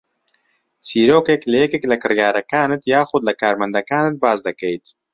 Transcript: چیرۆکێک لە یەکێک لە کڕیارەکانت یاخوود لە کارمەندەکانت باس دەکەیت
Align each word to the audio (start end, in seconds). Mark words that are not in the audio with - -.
چیرۆکێک 0.85 1.41
لە 1.51 1.57
یەکێک 1.63 1.83
لە 1.91 1.95
کڕیارەکانت 2.03 2.81
یاخوود 2.93 3.23
لە 3.29 3.33
کارمەندەکانت 3.41 4.15
باس 4.23 4.39
دەکەیت 4.47 4.85